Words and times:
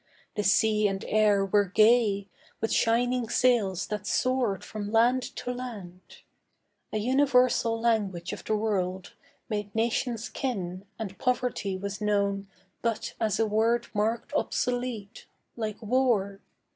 The 0.33 0.41
sea 0.43 0.87
and 0.87 1.05
air 1.07 1.45
were 1.45 1.65
gay 1.65 2.27
With 2.59 2.73
shining 2.73 3.29
sails 3.29 3.85
that 3.89 4.07
soared 4.07 4.63
from 4.63 4.91
land 4.91 5.21
to 5.35 5.53
land. 5.53 6.23
A 6.91 6.97
universal 6.97 7.79
language 7.79 8.33
of 8.33 8.43
the 8.43 8.55
world 8.57 9.13
Made 9.47 9.75
nations 9.75 10.27
kin, 10.27 10.85
and 10.97 11.19
poverty 11.19 11.77
was 11.77 12.01
known 12.01 12.47
But 12.81 13.13
as 13.19 13.39
a 13.39 13.45
word 13.45 13.89
marked 13.93 14.33
'obsolete,' 14.33 15.27
like 15.55 15.79
war. 15.83 16.39